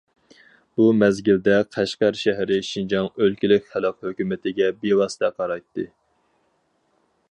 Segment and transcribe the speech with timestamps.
[0.79, 5.91] بۇ مەزگىلدە قەشقەر شەھىرى شىنجاڭ ئۆلكىلىك خەلق ھۆكۈمىتىگە بىۋاسىتە قارايتتى.